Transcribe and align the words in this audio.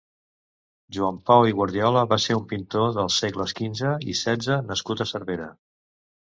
Joan 0.95 1.19
Pau 1.29 1.45
i 1.49 1.53
Guardiola 1.59 2.03
va 2.15 2.19
ser 2.25 2.39
un 2.41 2.49
pintor 2.55 2.97
dels 2.97 3.19
segles 3.25 3.55
quinze 3.61 3.95
i 4.15 4.19
setze 4.25 4.61
nascut 4.73 5.07
a 5.07 5.11
Cervera. 5.15 5.55